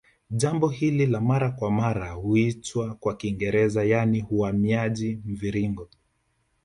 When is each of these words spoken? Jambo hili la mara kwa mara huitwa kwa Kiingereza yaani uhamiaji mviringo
Jambo 0.31 0.67
hili 0.69 1.05
la 1.05 1.21
mara 1.21 1.51
kwa 1.51 1.71
mara 1.71 2.11
huitwa 2.11 2.95
kwa 2.95 3.15
Kiingereza 3.17 3.83
yaani 3.83 4.25
uhamiaji 4.29 5.19
mviringo 5.25 5.89